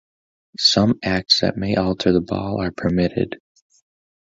[0.57, 3.39] Some acts that may alter the ball are permitted.